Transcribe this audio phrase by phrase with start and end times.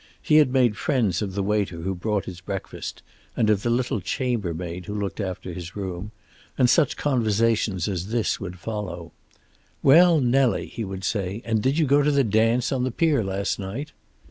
[0.19, 3.03] He had made friends of the waiter who brought his breakfast,
[3.37, 6.09] and of the little chambermaid who looked after his room,
[6.57, 9.11] and such conversations as this would follow:
[9.83, 13.23] "Well, Nellie," he would say, "and did you go to the dance on the pier
[13.23, 13.91] last night?"